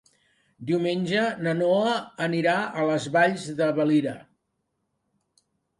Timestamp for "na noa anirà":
1.47-2.57